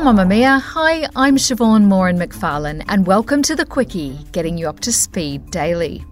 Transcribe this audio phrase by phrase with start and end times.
[0.00, 4.90] From Mamamia, hi, I'm Siobhán Moran-McFarlane, and welcome to the Quicky, getting you up to
[4.90, 6.02] speed daily.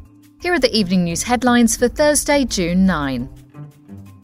[0.43, 3.27] Here are the evening news headlines for Thursday, June 9.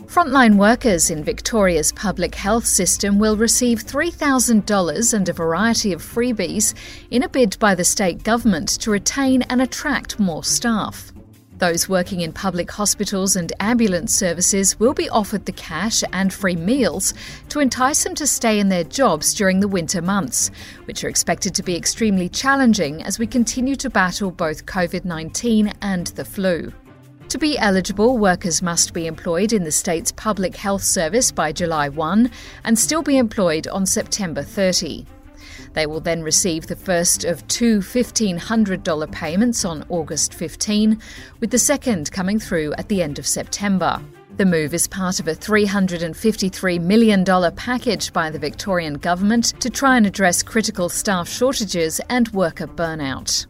[0.05, 6.75] Frontline workers in Victoria's public health system will receive $3,000 and a variety of freebies
[7.11, 11.14] in a bid by the state government to retain and attract more staff.
[11.59, 16.57] Those working in public hospitals and ambulance services will be offered the cash and free
[16.57, 17.15] meals
[17.51, 20.51] to entice them to stay in their jobs during the winter months,
[20.87, 25.73] which are expected to be extremely challenging as we continue to battle both COVID 19
[25.81, 26.73] and the flu.
[27.29, 31.89] To be eligible, workers must be employed in the state's public health service by July
[31.89, 32.31] 1
[32.65, 35.07] and still be employed on September 30.
[35.73, 41.01] They will then receive the first of two $1,500 payments on August 15,
[41.41, 44.01] with the second coming through at the end of September.
[44.37, 49.97] The move is part of a $353 million package by the Victorian government to try
[49.97, 53.47] and address critical staff shortages and worker burnout.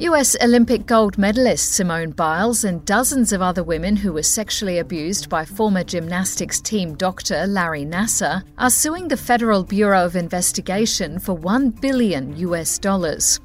[0.00, 5.28] US Olympic gold medalist Simone Biles and dozens of other women who were sexually abused
[5.28, 11.32] by former gymnastics team doctor Larry Nassar are suing the Federal Bureau of Investigation for
[11.32, 13.40] 1 billion US dollars.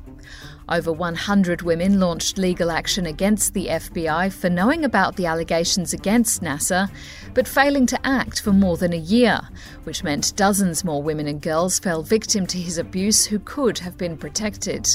[0.69, 6.43] Over 100 women launched legal action against the FBI for knowing about the allegations against
[6.43, 6.87] Nassar,
[7.33, 9.39] but failing to act for more than a year,
[9.85, 13.97] which meant dozens more women and girls fell victim to his abuse who could have
[13.97, 14.87] been protected.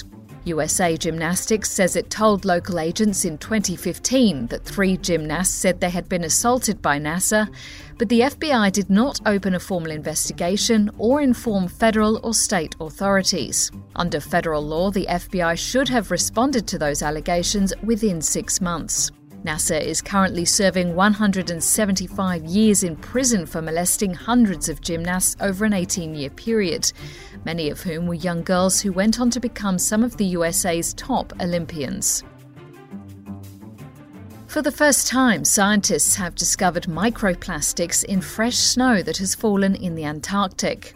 [0.49, 6.09] USA Gymnastics says it told local agents in 2015 that three gymnasts said they had
[6.09, 7.49] been assaulted by Nassar,
[7.99, 13.71] but the FBI did not open a formal investigation or inform federal or state authorities.
[13.97, 19.11] Under federal law, the FBI should have responded to those allegations within six months.
[19.45, 25.73] Nassar is currently serving 175 years in prison for molesting hundreds of gymnasts over an
[25.73, 26.93] 18 year period,
[27.45, 30.93] many of whom were young girls who went on to become some of the USA's
[30.95, 32.25] top Olympians.
[34.49, 39.95] For the first time, scientists have discovered microplastics in fresh snow that has fallen in
[39.95, 40.95] the Antarctic.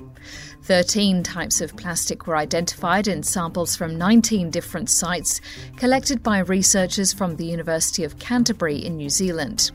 [0.62, 5.40] 13 types of plastic were identified in samples from 19 different sites
[5.76, 9.70] collected by researchers from the University of Canterbury in New Zealand.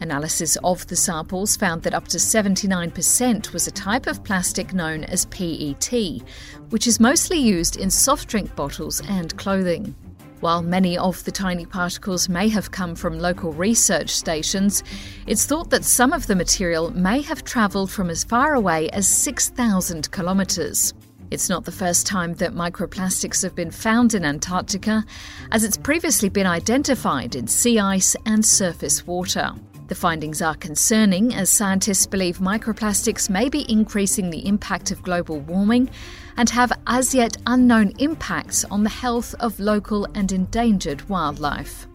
[0.00, 5.04] Analysis of the samples found that up to 79% was a type of plastic known
[5.04, 6.22] as PET,
[6.70, 9.94] which is mostly used in soft drink bottles and clothing.
[10.40, 14.84] While many of the tiny particles may have come from local research stations,
[15.26, 19.08] it's thought that some of the material may have travelled from as far away as
[19.08, 20.94] 6,000 kilometres.
[21.32, 25.04] It's not the first time that microplastics have been found in Antarctica,
[25.50, 29.52] as it's previously been identified in sea ice and surface water.
[29.88, 35.40] The findings are concerning as scientists believe microplastics may be increasing the impact of global
[35.40, 35.88] warming
[36.36, 41.86] and have as yet unknown impacts on the health of local and endangered wildlife.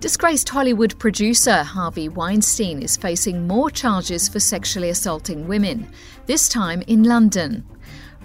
[0.00, 5.92] Disgraced Hollywood producer Harvey Weinstein is facing more charges for sexually assaulting women,
[6.24, 7.66] this time in London.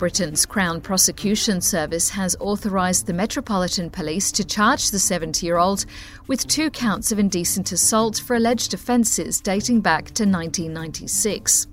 [0.04, 5.86] Britain's Crown Prosecution Service has authorised the Metropolitan Police to charge the 70 year old
[6.28, 11.68] with two counts of indecent assault for alleged offences dating back to 1996.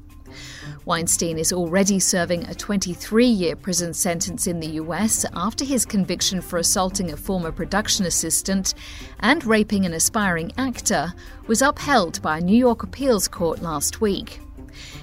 [0.84, 6.40] Weinstein is already serving a 23 year prison sentence in the US after his conviction
[6.40, 8.74] for assaulting a former production assistant
[9.18, 11.12] and raping an aspiring actor
[11.48, 14.38] was upheld by a New York appeals court last week.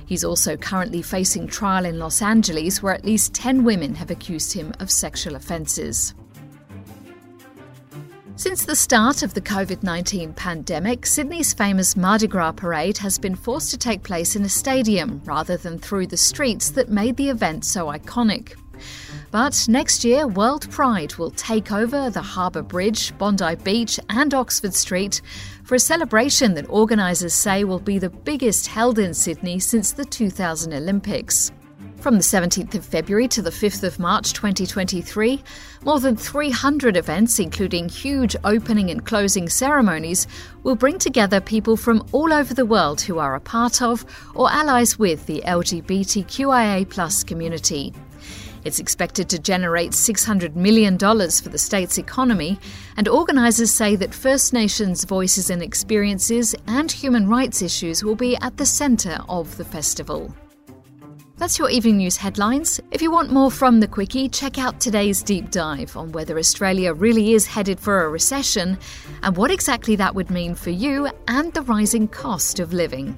[0.06, 4.53] He's also currently facing trial in Los Angeles, where at least 10 women have accused
[4.53, 6.13] him of sexual offences.
[8.38, 13.35] Since the start of the COVID 19 pandemic, Sydney's famous Mardi Gras parade has been
[13.35, 17.30] forced to take place in a stadium rather than through the streets that made the
[17.30, 18.53] event so iconic.
[19.29, 24.74] But next year, World Pride will take over the Harbour Bridge, Bondi Beach, and Oxford
[24.74, 25.21] Street
[25.63, 30.06] for a celebration that organisers say will be the biggest held in Sydney since the
[30.06, 31.51] 2000 Olympics.
[31.97, 35.44] From the 17th of February to the 5th of March 2023,
[35.83, 40.25] more than 300 events, including huge opening and closing ceremonies,
[40.63, 44.50] will bring together people from all over the world who are a part of or
[44.50, 47.94] allies with the LGBTQIA community.
[48.63, 52.59] It's expected to generate $600 million for the state's economy,
[52.98, 58.36] and organisers say that First Nations voices and experiences and human rights issues will be
[58.38, 60.33] at the centre of the festival.
[61.38, 62.80] That's your evening news headlines.
[62.89, 66.95] If you want more from the Quicky, check out today's deep dive on whether Australia
[66.95, 68.80] really is headed for a recession
[69.21, 73.15] and what exactly that would mean for you and the rising cost of living.